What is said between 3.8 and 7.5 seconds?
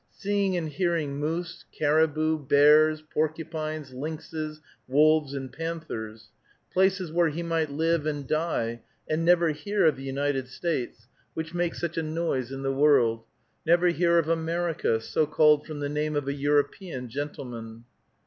lynxes, wolves, and panthers. Places where he